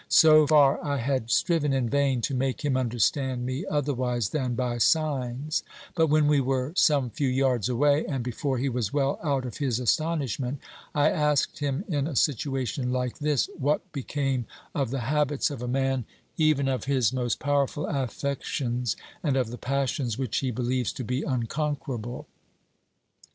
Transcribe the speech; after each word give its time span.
So 0.09 0.47
far 0.47 0.81
1 0.81 0.97
had 0.97 1.29
striven 1.29 1.73
in 1.73 1.87
vain 1.87 2.21
to 2.21 2.33
make 2.33 2.61
him 2.65 2.75
understand 2.75 3.45
me 3.45 3.67
otherwise 3.67 4.29
than 4.29 4.55
by 4.55 4.79
signs, 4.79 5.61
but 5.93 6.07
when 6.07 6.25
we 6.25 6.41
were 6.41 6.73
some 6.75 7.11
few 7.11 7.27
yards 7.27 7.69
away, 7.69 8.03
and 8.07 8.23
before 8.23 8.57
he 8.57 8.67
was 8.67 8.91
well 8.91 9.19
out 9.23 9.45
of 9.45 9.57
his 9.57 9.79
astonishment, 9.79 10.57
I 10.95 11.11
asked 11.11 11.59
him, 11.59 11.85
in 11.87 12.07
a 12.07 12.15
situation 12.15 12.91
like 12.91 13.19
this, 13.19 13.47
what 13.59 13.91
became 13.91 14.47
of 14.73 14.89
the 14.89 15.01
habits 15.01 15.51
of 15.51 15.61
a 15.61 15.67
man, 15.67 16.05
even 16.35 16.67
of 16.67 16.85
his 16.85 17.13
most 17.13 17.37
powerful 17.39 17.85
affections, 17.85 18.97
and 19.21 19.37
of 19.37 19.51
the 19.51 19.57
passions 19.59 20.17
which 20.17 20.39
he 20.39 20.49
believes 20.49 20.91
to 20.93 21.03
be 21.03 21.21
unconquerable. 21.21 22.25